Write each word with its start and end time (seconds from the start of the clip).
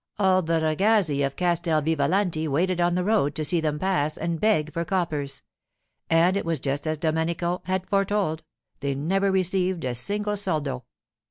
All 0.17 0.41
the 0.41 0.59
ragazzi 0.59 1.21
of 1.23 1.35
Castel 1.35 1.79
Vivalanti 1.83 2.47
waited 2.47 2.81
on 2.81 2.95
the 2.95 3.03
road 3.03 3.35
to 3.35 3.45
see 3.45 3.61
them 3.61 3.77
pass 3.77 4.17
and 4.17 4.39
beg 4.41 4.73
for 4.73 4.83
coppers; 4.83 5.43
and 6.09 6.35
it 6.35 6.43
was 6.43 6.59
just 6.59 6.87
as 6.87 6.97
Domenico 6.97 7.61
had 7.65 7.87
foretold: 7.87 8.41
they 8.79 8.95
never 8.95 9.29
received 9.31 9.83
a 9.83 9.93
single 9.93 10.35
soldo. 10.37 10.85